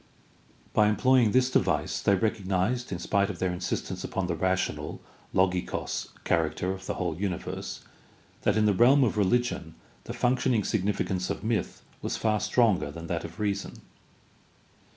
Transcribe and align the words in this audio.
By 0.73 0.87
employing 0.89 1.29
this 1.31 1.51
device 1.51 2.01
they 2.01 2.15
recognized, 2.15 2.91
in 2.91 2.97
spite 2.97 3.29
of 3.29 3.37
their 3.37 3.51
insist 3.53 3.91
ence 3.91 4.03
upon 4.03 4.25
the 4.25 4.33
rational 4.33 4.99
(XoyLKos) 5.35 6.07
character 6.23 6.71
of 6.71 6.87
the 6.87 6.95
whole 6.95 7.15
uni 7.15 7.37
verse, 7.37 7.81
that 8.41 8.57
in 8.57 8.65
the 8.65 8.73
realm 8.73 9.03
of 9.03 9.15
religion 9.15 9.75
the 10.05 10.13
functioning 10.13 10.63
significance 10.63 11.29
of 11.29 11.43
myth 11.43 11.83
was 12.01 12.17
far 12.17 12.39
stronger 12.39 12.89
than 12.89 13.05
that 13.05 13.23
of 13.23 13.39
reason. 13.39 13.73